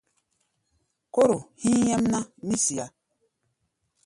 [1.13, 2.85] Kóro hí̧í̧ nyɛ́mná, mí siá.